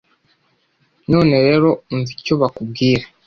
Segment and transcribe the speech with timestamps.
[1.11, 3.03] none rero, umva icyo bakubwira